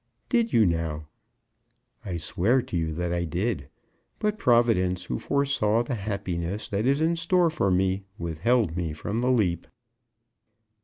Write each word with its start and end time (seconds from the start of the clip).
"Did 0.29 0.51
you 0.51 0.65
now?" 0.65 1.05
"I 2.03 2.17
swear 2.17 2.63
to 2.63 2.75
you 2.75 2.91
that 2.93 3.13
I 3.13 3.23
did. 3.23 3.69
But 4.17 4.39
Providence, 4.39 5.03
who 5.05 5.19
foresaw 5.19 5.83
the 5.83 5.93
happiness 5.93 6.67
that 6.69 6.87
is 6.87 7.01
in 7.01 7.15
store 7.15 7.51
for 7.51 7.69
me, 7.69 8.05
withheld 8.17 8.75
me 8.75 8.93
from 8.93 9.19
the 9.19 9.29
leap." 9.29 9.67